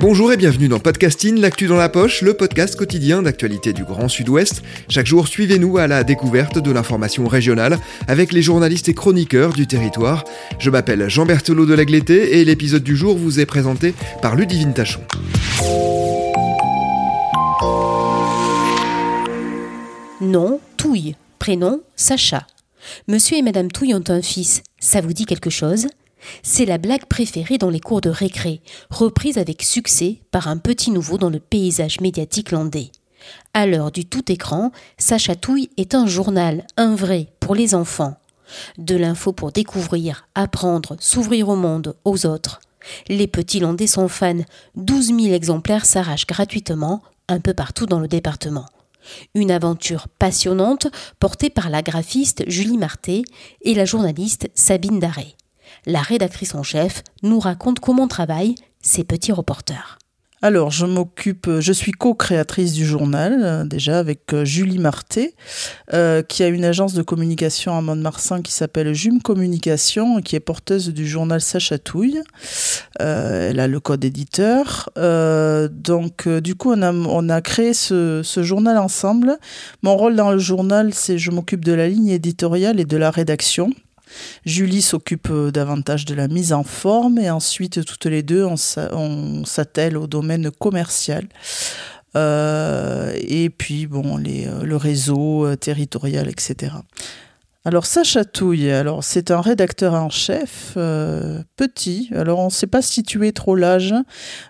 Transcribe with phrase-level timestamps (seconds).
[0.00, 4.06] Bonjour et bienvenue dans Podcasting, l'actu dans la poche, le podcast quotidien d'actualité du Grand
[4.06, 4.62] Sud-Ouest.
[4.88, 9.66] Chaque jour, suivez-nous à la découverte de l'information régionale avec les journalistes et chroniqueurs du
[9.66, 10.22] territoire.
[10.60, 14.72] Je m'appelle Jean Berthelot de Lagleté et l'épisode du jour vous est présenté par Ludivine
[14.72, 15.00] Tachon.
[20.20, 21.16] Nom, Touille.
[21.40, 22.46] Prénom, Sacha.
[23.08, 24.62] Monsieur et Madame Touille ont un fils.
[24.78, 25.88] Ça vous dit quelque chose?
[26.42, 30.90] C'est la blague préférée dans les cours de récré, reprise avec succès par un petit
[30.90, 32.90] nouveau dans le paysage médiatique landais.
[33.54, 38.16] À l'heure du tout écran, Sacha Touille est un journal, un vrai, pour les enfants.
[38.78, 42.60] De l'info pour découvrir, apprendre, s'ouvrir au monde, aux autres.
[43.08, 44.44] Les petits landais sont fans.
[44.76, 48.66] 12 000 exemplaires s'arrachent gratuitement un peu partout dans le département.
[49.34, 53.22] Une aventure passionnante portée par la graphiste Julie Marté
[53.62, 55.34] et la journaliste Sabine Daré.
[55.88, 59.98] La rédactrice en chef nous raconte comment travaillent ces petits reporters.
[60.42, 65.34] Alors, je m'occupe, je suis co-créatrice du journal, euh, déjà avec euh, Julie Marté,
[65.94, 70.40] euh, qui a une agence de communication à Mont-de-Marsan qui s'appelle Jume Communication, qui est
[70.40, 72.20] porteuse du journal Sachatouille.
[73.00, 74.90] elle a le code éditeur.
[74.94, 79.38] donc, du coup, on a, on a créé ce, ce, journal ensemble.
[79.82, 83.10] Mon rôle dans le journal, c'est je m'occupe de la ligne éditoriale et de la
[83.10, 83.70] rédaction.
[84.44, 89.44] Julie s'occupe euh, davantage de la mise en forme et ensuite toutes les deux on
[89.44, 91.26] s'attelle au domaine commercial.
[92.16, 96.72] Euh, et puis bon euh, le réseau territorial, etc.
[97.64, 102.68] Alors Sacha Touille, alors c'est un rédacteur en chef, euh, petit, alors on ne sait
[102.68, 103.92] pas situer trop l'âge.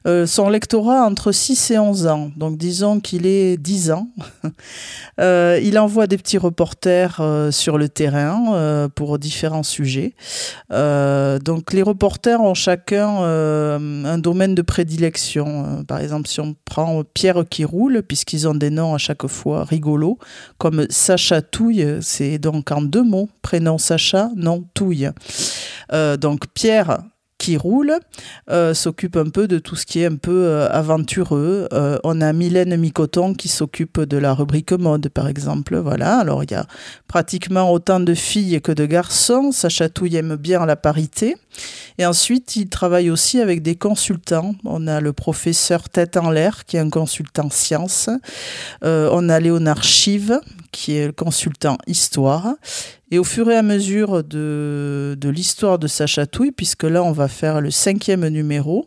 [0.07, 4.09] Euh, son lectorat entre 6 et 11 ans, donc disons qu'il est 10 ans.
[5.21, 10.15] euh, il envoie des petits reporters sur le terrain pour différents sujets.
[10.71, 15.83] donc les reporters ont chacun un domaine de prédilection.
[15.89, 19.65] par exemple, si on prend Pierre qui roule, puisqu'ils ont des noms à chaque fois
[19.65, 20.19] rigolos,
[20.59, 22.98] comme Sacha Touille, c'est donc en deux
[23.43, 25.11] prénom Sacha, nom Touille.
[25.93, 26.99] Euh, donc Pierre
[27.39, 27.95] qui roule,
[28.51, 31.69] euh, s'occupe un peu de tout ce qui est un peu euh, aventureux.
[32.03, 35.77] on a Mylène Micoton qui s'occupe de la rubrique mode, par exemple.
[35.77, 36.19] Voilà.
[36.19, 36.67] Alors, il y a
[37.07, 39.53] pratiquement autant de filles que de garçons.
[39.53, 41.37] Sacha Touille aime bien la parité.
[41.97, 44.57] Et ensuite, il travaille aussi avec des consultants.
[44.65, 48.11] On a le professeur Tête en l'air, qui est un consultant sciences.
[48.83, 50.41] on a Léonard Chive,
[50.73, 52.55] qui est le consultant histoire.
[53.11, 57.27] Et au fur et à mesure de, l'histoire de sa chatouille, puisque là on va
[57.29, 58.87] faire le cinquième numéro,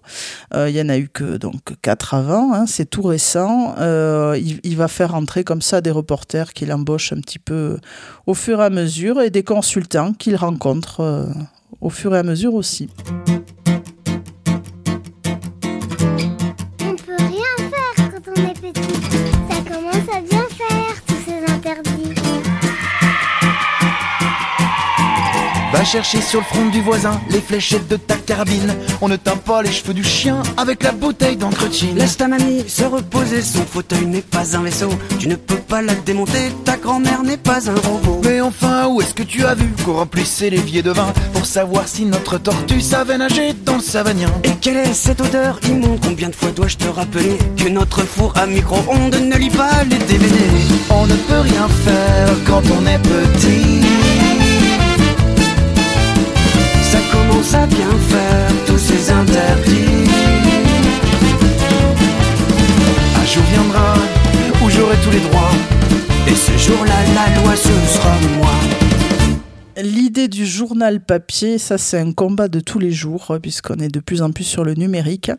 [0.53, 3.75] euh, il y en a eu que donc quatre avant, hein, c'est tout récent.
[3.80, 7.80] Euh, il, il, va faire entrer comme ça des reporters qu'il embauche un petit peu
[8.28, 11.25] au fur et à mesure et des consultants qu'il rencontre euh,
[11.80, 12.90] au fur et à mesure aussi.
[25.81, 28.72] Va chercher sur le front du voisin les fléchettes de ta carabine.
[29.02, 31.96] On ne teint pas les cheveux du chien avec la bouteille d'entretien.
[31.96, 34.90] Laisse ta mamie se reposer, son fauteuil n'est pas un vaisseau.
[35.18, 38.22] Tu ne peux pas la démonter, ta grand-mère n'est pas un robot.
[38.24, 41.88] Mais enfin, où est-ce que tu as vu qu'on remplissait l'évier de vin pour savoir
[41.88, 44.30] si notre tortue savait nager dans le savanien?
[44.44, 46.00] Et quelle est cette odeur immonde?
[46.03, 49.98] Combien de fois dois-je te rappeler que notre four à micro-ondes ne lit pas les
[49.98, 50.36] DVD
[50.92, 54.41] On ne peut rien faire quand on est petit.
[57.42, 60.10] Commence à bien faire tous ces interdits.
[63.20, 63.94] Un jour viendra
[64.64, 65.52] où j'aurai tous les droits.
[66.28, 68.70] Et ce jour-là, la loi, ce sera moi.
[69.81, 74.00] L'idée du journal papier, ça c'est un combat de tous les jours, puisqu'on est de
[74.00, 75.31] plus en plus sur le numérique.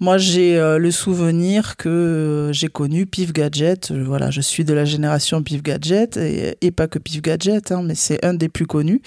[0.00, 4.64] Moi j'ai euh, le souvenir que euh, j'ai connu Pif Gadget, euh, voilà, je suis
[4.64, 8.48] de la génération Pif Gadget, et, pas que Pif Gadget, hein, mais c'est un des
[8.48, 9.02] plus connus.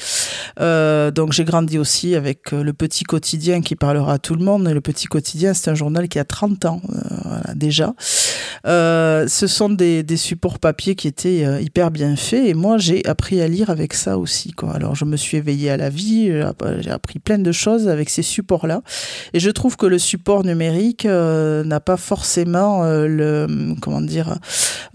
[0.58, 4.82] donc j'ai grandi aussi avec le Petit Quotidien qui parlera à tout le monde, le
[4.82, 6.82] Petit Quotidien c'est un journal qui a 30 ans
[7.54, 7.94] déjà.
[8.64, 13.48] ce sont des, supports papier qui étaient hyper bien faits, et moi j'ai appris à
[13.48, 14.54] lire avec ça aussi.
[14.74, 16.32] Alors je me suis éveillée à la vie,
[16.80, 18.82] j'ai appris plein de choses avec ces supports-là.
[19.34, 24.38] Et je trouve que le support numérique euh, n'a pas forcément euh, le, comment dire,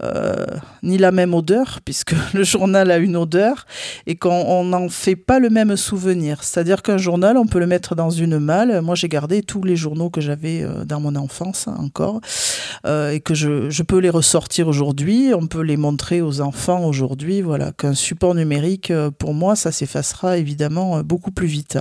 [0.03, 0.45] euh,
[0.83, 3.65] ni la même odeur, puisque le journal a une odeur,
[4.07, 6.43] et qu'on n'en fait pas le même souvenir.
[6.43, 8.81] C'est-à-dire qu'un journal, on peut le mettre dans une malle.
[8.81, 12.21] Moi, j'ai gardé tous les journaux que j'avais dans mon enfance encore,
[12.87, 15.31] et que je, je peux les ressortir aujourd'hui.
[15.33, 17.41] On peut les montrer aux enfants aujourd'hui.
[17.41, 21.79] Voilà, qu'un support numérique, pour moi, ça s'effacera évidemment beaucoup plus vite.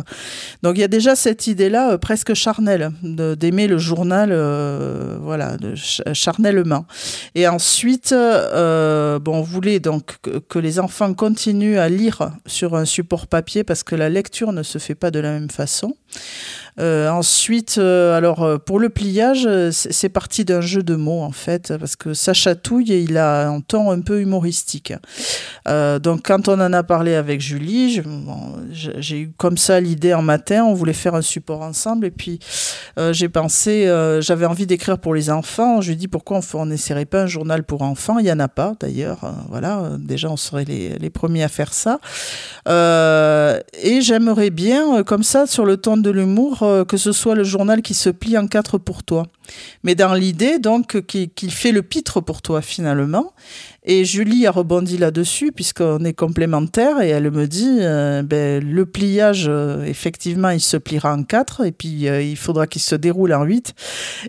[0.63, 4.31] Donc il y a déjà cette idée-là presque charnelle d'aimer le journal,
[5.21, 5.75] voilà, de,
[6.13, 6.87] charnellement.
[7.35, 10.17] Et ensuite, euh, bon, on voulait donc
[10.49, 14.63] que, les enfants continuent à lire sur un support papier parce que la lecture ne
[14.63, 15.95] se fait pas de la même façon.
[16.81, 21.31] Euh, ensuite, euh, alors euh, pour le pliage, c'est parti d'un jeu de mots en
[21.31, 24.93] fait, parce que ça chatouille et il a un ton un peu humoristique.
[25.67, 28.03] donc quand on en a parlé avec Julie,
[28.73, 32.39] j'ai eu comme ça l'idée en matin, on voulait faire un support ensemble et puis
[33.13, 33.87] j'ai pensé,
[34.21, 35.81] j'avais envie d'écrire pour les enfants.
[35.81, 38.19] Je lui ai dit pourquoi on n'essaierait pas un journal pour enfants?
[38.19, 39.21] Il y en a pas d'ailleurs.
[39.49, 42.01] voilà, déjà on serait les, premiers à faire ça.
[42.67, 47.43] et j'aimerais bien, comme ça, sur le ton de l'humour, euh, que ce soit le
[47.43, 49.25] journal qui se plie en quatre pour toi,
[49.83, 53.33] mais dans l'idée donc qu'il fait le pitre pour toi finalement,
[53.87, 58.87] et Julie a rebondi là-dessus, puisqu'on est complémentaires, et elle me dit euh, ben, le
[58.87, 62.95] pliage, euh, effectivement, il se pliera en quatre, et puis euh, il faudra qu'il se
[62.95, 63.75] déroule en huit.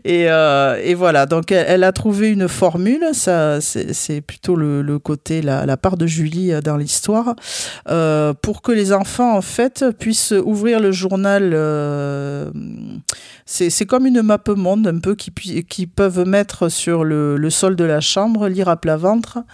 [0.03, 5.41] Et, et voilà, donc elle, a trouvé une formule, ça, c'est plutôt le, le, côté,
[5.41, 7.35] la, la, part de Julie dans l'histoire,
[8.41, 11.51] pour que les enfants, en fait, puissent ouvrir le journal.
[13.45, 15.31] c'est comme une map monde, un peu, qui,
[15.63, 19.44] qui peuvent mettre sur le, le sol de la chambre, lire à plat ventre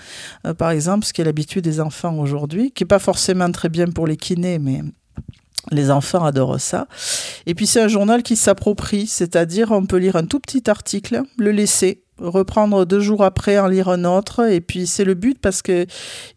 [0.46, 3.70] euh, par exemple, ce qui est l'habitude des enfants aujourd'hui, qui n'est pas forcément très
[3.70, 4.82] bien pour les kinés, mais
[5.70, 6.88] les enfants adorent ça.
[7.46, 11.24] Et puis c'est un journal qui s'approprie, c'est-à-dire on peut lire un tout petit article,
[11.38, 14.50] le laisser, reprendre deux jours après, en lire un autre.
[14.50, 15.86] Et puis c'est le but parce que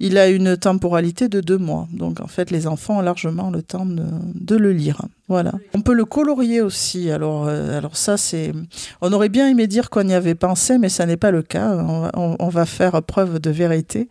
[0.00, 1.86] il a une temporalité de deux mois.
[1.92, 5.02] Donc en fait, les enfants ont largement le temps de, le lire.
[5.28, 5.52] Voilà.
[5.74, 7.10] On peut le colorier aussi.
[7.10, 8.52] Alors, euh, alors ça, c'est.
[9.00, 11.84] On aurait bien aimé dire qu'on y avait pensé, mais ça n'est pas le cas.
[12.14, 14.08] On, va faire preuve de vérité.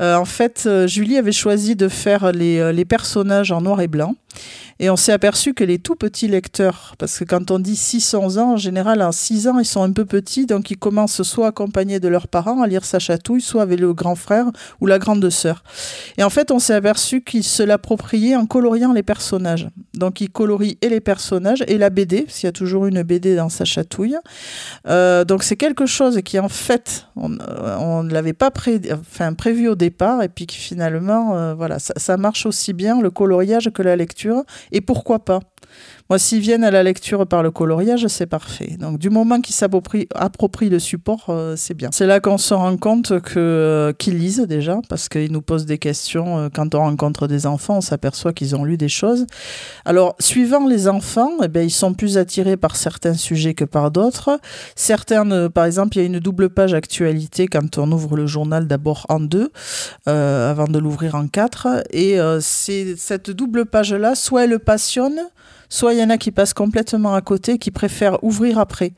[0.00, 3.88] Euh, en fait, euh, Julie avait choisi de faire les, les personnages en noir et
[3.88, 4.14] blanc.
[4.78, 8.38] Et on s'est aperçu que les tout petits lecteurs, parce que quand on dit 600
[8.38, 11.48] ans, en général, en 6 ans, ils sont un peu petits, donc ils commencent soit
[11.48, 14.46] accompagnés de leurs parents à lire sa chatouille, soit avec le grand frère
[14.80, 15.62] ou la grande sœur.
[16.18, 19.68] Et en fait, on s'est aperçu qu'ils se l'appropriaient en coloriant les personnages.
[19.94, 23.02] Donc ils colorient et les personnages et la BD, parce qu'il y a toujours une
[23.02, 24.16] BD dans sa chatouille.
[24.88, 27.28] Euh, donc c'est quelque chose qui, en fait, on
[28.02, 32.72] ne l'avait pas prévu au départ, et puis qui finalement, euh, voilà, ça marche aussi
[32.72, 34.31] bien, le coloriage, que la lecture
[34.70, 35.40] et pourquoi pas
[36.12, 38.76] moi, s'ils viennent à la lecture par le coloriage, c'est parfait.
[38.78, 41.88] Donc, du moment qu'ils s'approprient le support, euh, c'est bien.
[41.90, 45.78] C'est là qu'on se rend compte euh, qu'ils lisent déjà, parce qu'ils nous posent des
[45.78, 46.36] questions.
[46.38, 49.24] Euh, quand on rencontre des enfants, on s'aperçoit qu'ils ont lu des choses.
[49.86, 53.90] Alors, suivant les enfants, eh bien, ils sont plus attirés par certains sujets que par
[53.90, 54.38] d'autres.
[54.76, 58.66] Certains, par exemple, il y a une double page actualité quand on ouvre le journal
[58.66, 59.50] d'abord en deux,
[60.04, 61.68] avant de l'ouvrir en quatre.
[61.90, 65.18] Et c'est cette double page-là, soit elle passionne,
[65.72, 68.92] soit il y en a qui passent complètement à côté, qui préfèrent ouvrir après.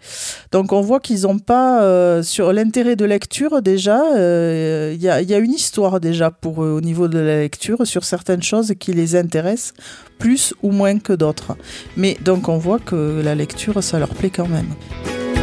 [0.50, 5.08] Donc on voit qu'ils n'ont pas, euh, sur l'intérêt de lecture déjà, euh, il y,
[5.08, 8.92] a, une histoire déjà pour eux au niveau de la lecture sur certaines choses qui
[8.92, 9.72] les intéressent
[10.18, 11.56] plus ou moins que d'autres.
[11.96, 14.74] Mais donc on voit que la lecture, ça leur plaît quand même.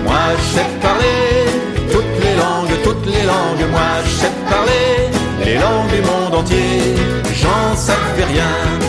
[0.03, 0.15] Moi
[0.81, 1.45] parler
[1.93, 4.03] toutes les langues, toutes les langues, moi
[4.50, 5.07] parler
[5.45, 6.95] les langues du monde entier,
[7.41, 7.75] j'en
[8.27, 8.80] rien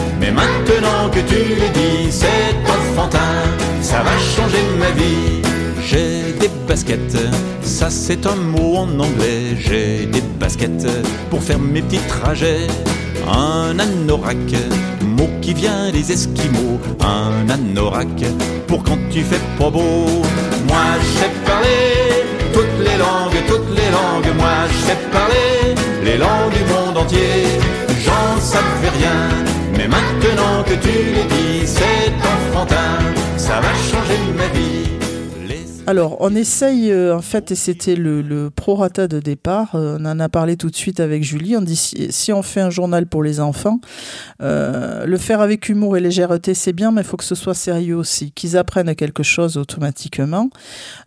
[0.69, 3.43] maintenant que tu le dis, c'est enfantin,
[3.81, 5.43] ça va changer ma vie.
[5.85, 7.19] J'ai des baskets,
[7.63, 9.57] ça c'est un mot en anglais.
[9.59, 10.87] J'ai des baskets
[11.31, 12.67] pour faire mes petits trajets.
[13.29, 14.37] Un anorak,
[15.03, 16.81] mot qui vient des Esquimaux.
[17.01, 18.25] Un anorak
[18.67, 20.07] pour quand tu fais pas beau.
[20.69, 24.37] Moi je parler toutes les langues, toutes les langues.
[24.37, 27.47] Moi je parler les langues du monde entier.
[28.05, 29.52] J'en savais rien
[30.65, 32.99] que tu le dis, c'est enfantin,
[33.37, 34.92] ça va changer ma vie.
[35.93, 40.21] Alors, on essaye, euh, en fait, et c'était le, prorata de départ, euh, on en
[40.21, 43.23] a parlé tout de suite avec Julie, on dit si, on fait un journal pour
[43.23, 43.79] les enfants,
[44.41, 47.53] euh, le faire avec humour et légèreté, c'est bien, mais il faut que ce soit
[47.53, 50.49] sérieux aussi, qu'ils apprennent quelque chose automatiquement.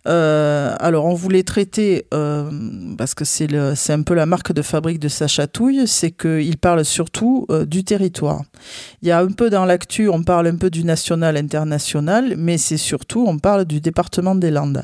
[0.05, 5.07] Alors, on voulait traiter, parce que c'est c'est un peu la marque de fabrique de
[5.07, 8.43] sa chatouille, c'est qu'il parle surtout du territoire.
[9.01, 12.59] Il y a un peu dans l'actu, on parle un peu du national, international, mais
[12.59, 14.74] c'est surtout, on parle du département des Landes.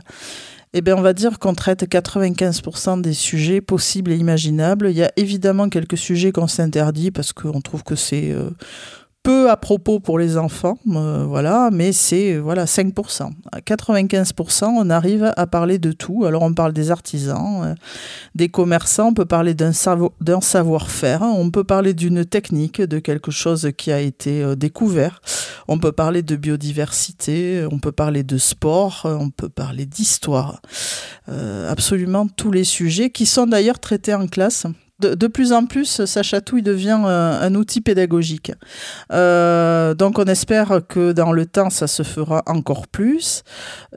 [0.74, 4.89] Eh bien, on va dire qu'on traite 95% des sujets possibles et imaginables.
[4.89, 8.51] Il y a évidemment quelques sujets qu'on s'interdit parce qu'on trouve que c'est euh,
[9.24, 13.30] peu à propos pour les enfants, euh, voilà, mais c'est voilà 5%.
[13.51, 16.25] À 95%, on arrive à parler de tout.
[16.25, 17.75] Alors, on parle des artisans, euh,
[18.34, 23.00] des commerçants, on peut parler d'un savo- d'un savoir-faire, on peut parler d'une technique, de
[23.00, 25.22] quelque chose qui a été euh, découvert.
[25.68, 30.62] On peut parler de biodiversité, on peut parler de sport, on peut parler d'histoire.
[31.70, 34.66] Absolument tous les sujets qui sont d'ailleurs traités en classe.
[35.01, 38.51] De, plus en plus, sa chatouille devient euh, un outil pédagogique.
[39.12, 43.43] Euh, donc on espère que dans le temps, ça se fera encore plus.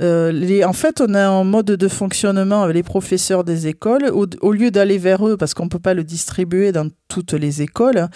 [0.00, 4.10] Euh, en fait, on a un mode de fonctionnement avec les professeurs des écoles.
[4.12, 7.62] Au, lieu d'aller vers eux, parce qu'on ne peut pas le distribuer dans toutes les
[7.62, 8.08] écoles,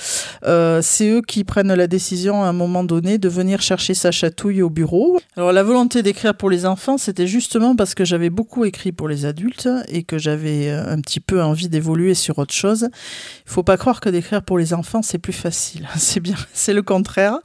[0.42, 4.62] c'est eux qui prennent la décision à un moment donné de venir chercher sa chatouille
[4.62, 5.20] au bureau.
[5.36, 9.08] Alors la volonté d'écrire pour les enfants, c'était justement parce que j'avais beaucoup écrit pour
[9.08, 12.77] les adultes et que j'avais un petit peu envie d'évoluer sur autre chose.
[12.82, 15.88] Il faut pas croire que d'écrire pour les enfants, c'est plus facile.
[15.96, 17.38] C'est bien, c'est le contraire.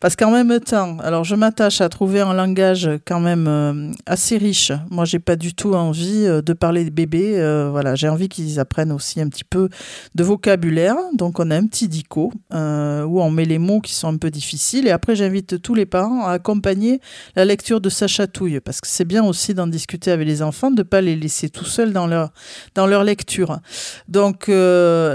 [0.00, 4.38] Parce qu'en même temps, alors je m'attache à trouver un langage quand même euh, assez
[4.38, 4.72] riche.
[4.90, 7.38] Moi, j'ai pas du tout envie euh, de parler de bébés.
[7.38, 9.68] euh, voilà, j'ai envie qu'ils apprennent aussi un petit peu
[10.14, 10.96] de vocabulaire.
[11.14, 14.30] Donc, on a un petit dico où on met les mots qui sont un peu
[14.30, 14.86] difficiles.
[14.86, 17.00] Et après, j'invite tous les parents à accompagner
[17.36, 18.60] la lecture de sa chatouille.
[18.60, 21.64] Parce que c'est bien aussi d'en discuter avec les enfants, de pas les laisser tout
[21.64, 22.30] seuls dans leur,
[22.74, 23.60] dans leur lecture.
[24.08, 24.48] Donc,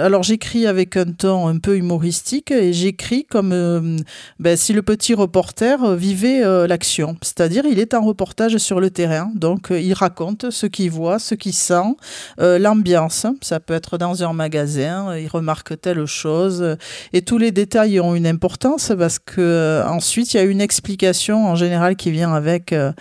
[0.04, 3.98] alors j'écris avec un ton un peu humoristique et j'écris comme euh,
[4.40, 7.16] ben, si le petit reporter euh, vivait euh, l'action.
[7.22, 9.32] C'est-à-dire, il est en reportage sur le terrain.
[9.36, 11.96] Donc, euh, il raconte ce qu'il voit, ce qu'il sent,
[12.40, 13.26] euh, l'ambiance.
[13.42, 16.62] Ça peut être dans un magasin, euh, il remarque telle chose.
[16.62, 16.76] euh,
[17.14, 20.62] Et tous les détails ont une importance parce que euh, ensuite, il y a une
[20.62, 22.92] explication en général qui vient avec euh,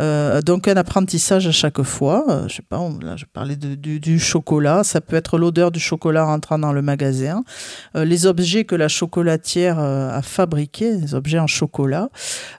[0.00, 2.24] euh, donc un apprentissage à chaque fois.
[2.28, 4.84] Euh, je sais pas, là, je parlais du chocolat.
[4.84, 7.42] Ça peut être l'odeur du chocolat rentrant dans le magasin,
[7.96, 12.08] Euh, les objets que la chocolatière euh, a fabriqués, les objets en chocolat.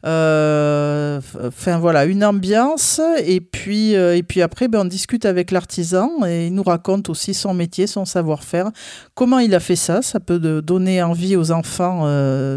[0.05, 3.01] Euh, Enfin voilà, une ambiance.
[3.25, 7.33] Et puis, et puis après, ben, on discute avec l'artisan et il nous raconte aussi
[7.33, 8.69] son métier, son savoir-faire,
[9.15, 10.01] comment il a fait ça?
[10.01, 12.05] Ça peut donner envie aux enfants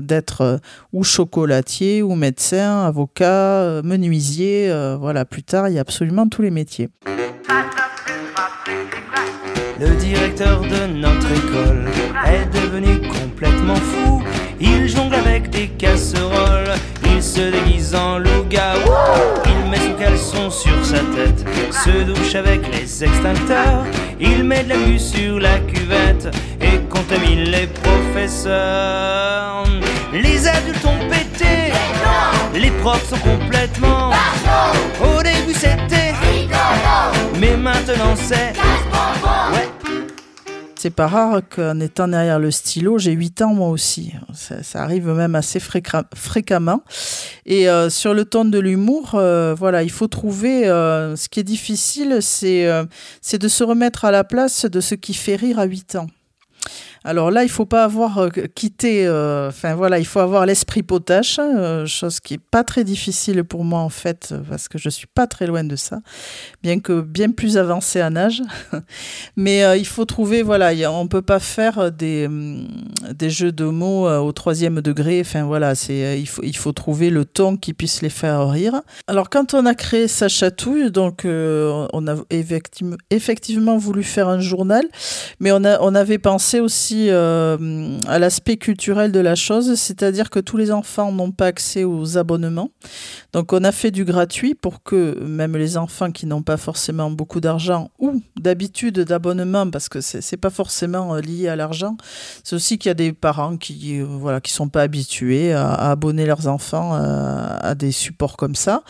[0.01, 0.61] d'être
[0.93, 4.73] ou chocolatier, ou médecin, avocat, menuisier.
[4.99, 6.89] voilà, plus tard, il y a absolument tous les métiers.
[9.83, 11.91] Le directeur de notre école
[12.25, 14.23] est devenu complètement fou.
[14.61, 16.71] Il jongle avec des casseroles,
[17.05, 18.93] il se déguise en loup-garou.
[19.45, 23.85] Il met son caleçon sur sa tête, se douche avec les extincteurs.
[24.21, 26.29] Il met de la mue sur la cuvette
[26.61, 29.65] et contamine les professeurs.
[30.12, 31.73] Les adultes ont pété,
[32.55, 34.11] les profs sont complètement.
[35.03, 36.15] Au début c'était,
[37.41, 38.53] mais maintenant c'est.
[40.83, 44.15] C'est pas rare qu'en étant derrière le stylo, j'ai 8 ans moi aussi.
[44.35, 46.83] Ça, ça arrive même assez fréquem- fréquemment.
[47.47, 50.67] Et euh, sur le ton de l'humour, euh, voilà, il faut trouver.
[50.67, 52.83] euh, ce qui est difficile, c'est euh,
[53.21, 56.09] c'est de se remettre à la place de ce qui fait rire à 8 ans.
[57.04, 59.06] Alors là, il faut pas avoir euh, quitté.
[59.06, 63.42] euh, Enfin voilà, il faut avoir l'esprit potache, euh, chose qui est pas très difficile
[63.44, 65.99] pour moi en fait, parce que je suis pas très loin de ça,
[66.62, 68.42] bien que bien plus avancé en âge.
[69.37, 72.68] Mais il faut trouver, voilà, on peut pas faire des, hum,
[73.12, 75.21] des jeux de mots au troisième degré.
[75.21, 78.80] Enfin voilà, c'est il faut il faut trouver le ton qui puisse les faire rire.
[79.09, 82.14] Alors quand on a créé sa chatouille, donc on a
[83.11, 84.85] effectivement voulu faire un journal,
[85.40, 90.31] mais on a on avait pensé aussi euh, à l'aspect culturel de la chose, c'est-à-dire
[90.31, 92.71] que tous les enfants n'ont pas accès aux abonnements.
[93.33, 97.11] Donc on a fait du gratuit pour que même les enfants qui n'ont pas forcément
[97.11, 101.99] beaucoup d'argent ou d'habitude d'abonnement, parce que c'est c'est pas forcément euh, lié à l'argent,
[102.43, 105.91] c'est aussi qu'il y a des parents qui euh, voilà qui sont pas habitués à,
[105.91, 108.83] abonner leurs enfants euh, à des supports comme ça,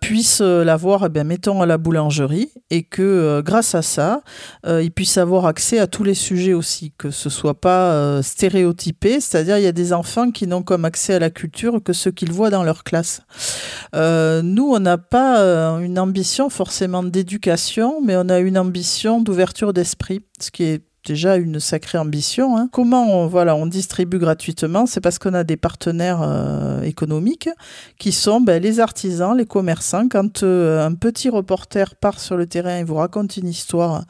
[0.00, 4.22] puissent l'avoir, eh mettons à la boulangerie, et que grâce à ça,
[4.66, 9.20] ils puissent avoir accès à tous les sujets aussi que ce soit pas euh, stéréotypé,
[9.20, 12.08] c'est-à-dire il y a des enfants qui n'ont comme accès à la culture que ce
[12.08, 13.20] qu'ils voient dans leur classe.
[13.94, 19.20] Euh, nous, on n'a pas euh, une ambition forcément d'éducation, mais on a une ambition
[19.20, 22.56] d'ouverture d'esprit, ce qui est déjà une sacrée ambition.
[22.56, 22.68] Hein.
[22.72, 27.48] Comment on, voilà, on distribue gratuitement C'est parce qu'on a des partenaires euh, économiques
[27.98, 30.08] qui sont ben, les artisans, les commerçants.
[30.08, 34.04] Quand euh, un petit reporter part sur le terrain et vous raconte une histoire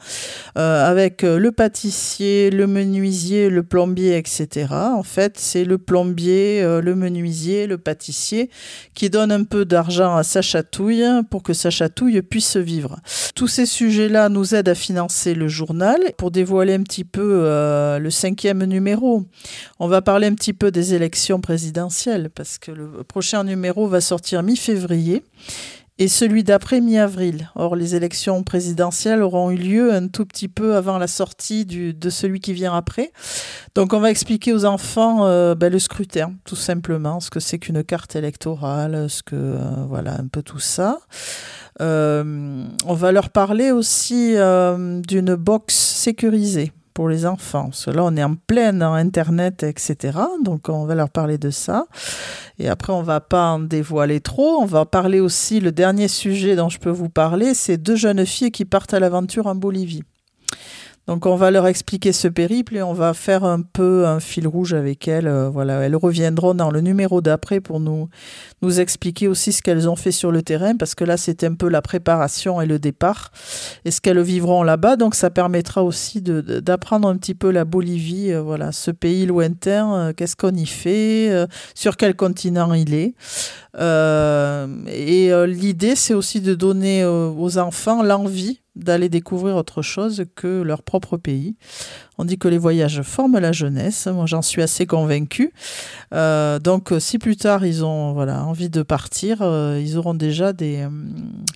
[0.57, 6.95] euh, avec le pâtissier, le menuisier, le plombier, etc., en fait, c'est le plombier, le
[6.95, 8.49] menuisier, le pâtissier
[8.93, 12.99] qui donne un peu d'argent à sa chatouille pour que sa chatouille puisse vivre.
[13.35, 17.99] Tous ces sujets-là nous aident à financer le journal pour dévoiler un petit peu euh,
[17.99, 19.25] le cinquième numéro.
[19.79, 23.99] On va parler un petit peu des élections présidentielles parce que le prochain numéro va
[23.99, 25.23] sortir mi-février
[25.97, 27.49] et celui d'après mi-avril.
[27.55, 31.93] Or, les élections présidentielles auront eu lieu un tout petit peu avant la sortie du,
[31.93, 33.11] de celui qui vient après.
[33.75, 37.59] Donc, on va expliquer aux enfants euh, ben, le scrutin, tout simplement, ce que c'est
[37.59, 40.99] qu'une carte électorale, ce que, euh, voilà, un peu tout ça.
[41.81, 47.65] Euh, on va leur parler aussi euh, d'une box sécurisée pour les enfants.
[47.65, 50.17] Parce que là, on est en pleine Internet, etc.
[50.43, 51.85] Donc, on va leur parler de ça.
[52.57, 54.61] Et après, on va pas en dévoiler trop.
[54.61, 58.25] On va parler aussi, le dernier sujet dont je peux vous parler, c'est deux jeunes
[58.25, 60.03] filles qui partent à l'aventure en Bolivie.
[61.07, 64.47] Donc on va leur expliquer ce périple et on va faire un peu un fil
[64.47, 65.27] rouge avec elles.
[65.27, 68.09] Euh, voilà, elles reviendront dans le numéro d'après pour nous
[68.63, 71.53] nous expliquer aussi ce qu'elles ont fait sur le terrain parce que là c'était un
[71.53, 73.31] peu la préparation et le départ
[73.85, 74.95] et ce qu'elles vivront là-bas.
[74.95, 79.95] Donc ça permettra aussi d'apprendre un petit peu la Bolivie, euh, voilà, ce pays lointain,
[79.95, 81.45] euh, qu'est-ce qu'on y fait,
[81.75, 83.13] sur quel continent il est.
[83.77, 90.83] et l'idée c'est aussi de donner aux enfants l'envie d'aller découvrir autre chose que leur
[90.83, 91.55] propre pays.
[92.17, 94.07] On dit que les voyages forment la jeunesse.
[94.07, 95.51] Moi, j'en suis assez convaincue.
[96.13, 100.53] Euh, donc, si plus tard ils ont voilà envie de partir, euh, ils auront déjà
[100.53, 100.89] des euh,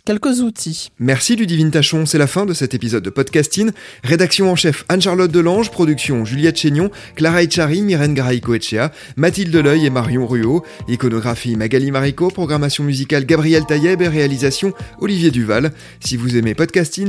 [0.06, 0.90] quelques outils.
[1.00, 2.06] Merci Ludivine Tachon.
[2.06, 3.72] C'est la fin de cet épisode de podcasting.
[4.04, 9.90] Rédaction en chef Anne-Charlotte Delange, production Juliette Chénion, Clara Echari, Myrène Garaïco-Echea, Mathilde Leuil et
[9.90, 15.72] Marion Ruot, iconographie Magali Marico, programmation musicale Gabriel Taïeb et réalisation Olivier Duval.
[16.02, 17.09] Si vous aimez podcasting,